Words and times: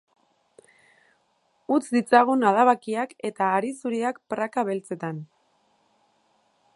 Utz 1.75 1.83
ditzagun 1.97 2.47
adabakiak 2.53 3.13
eta 3.31 3.49
hari 3.57 3.71
zuriak 3.83 4.19
praka 4.35 4.67
beltzetan. 4.71 5.21